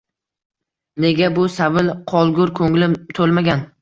Nega 1.03 1.29
bu 1.37 1.45
savil 1.57 1.91
qolgur 2.13 2.53
ko’nglim 2.61 2.97
to’lmagan. 3.21 3.63